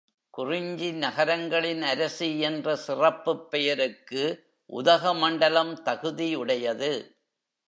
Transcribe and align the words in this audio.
குறிஞ்சி 0.29 0.91
நகரங்களின் 0.91 1.81
அரசி 1.81 2.39
என்ற 2.39 2.75
சிறப்புப் 2.75 3.51
பெயருக்கு 3.51 4.43
உதகமண்டலம் 4.65 5.73
தகுதியுடையது. 5.85 7.19